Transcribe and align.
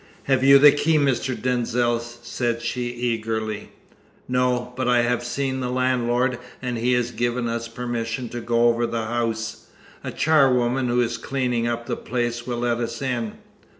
"Have 0.23 0.43
you 0.43 0.57
the 0.57 0.71
key, 0.71 0.97
Mr. 0.97 1.39
Denzil?" 1.39 1.99
said 1.99 2.63
she 2.63 2.85
eagerly. 2.89 3.69
"No; 4.27 4.73
but 4.75 4.87
I 4.87 5.03
have 5.03 5.23
seen 5.23 5.59
the 5.59 5.69
landlord, 5.69 6.39
and 6.59 6.79
he 6.79 6.93
has 6.93 7.11
given 7.11 7.47
us 7.47 7.67
permission 7.67 8.27
to 8.29 8.41
go 8.41 8.67
over 8.67 8.87
the 8.87 9.05
house. 9.05 9.67
A 10.03 10.09
charwoman 10.11 10.87
who 10.87 11.01
is 11.01 11.19
cleaning 11.19 11.67
up 11.67 11.85
the 11.85 11.95
place 11.95 12.47
will 12.47 12.57
let 12.61 12.79
us 12.79 12.99
in." 12.99 13.33